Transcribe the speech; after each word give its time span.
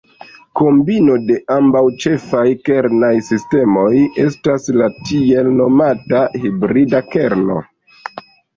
Kombino 0.59 1.17
de 1.31 1.35
ambaŭ 1.55 1.83
ĉefaj 2.03 2.45
kernaj 2.69 3.11
sistemoj 3.29 3.85
estas 4.25 4.67
la 4.81 4.89
tiel 5.11 5.53
nomata 5.61 6.25
"hibrida 6.43 7.07
kerno". 7.15 7.63